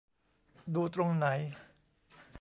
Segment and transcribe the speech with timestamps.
[0.75, 1.27] ดูตรงไหน?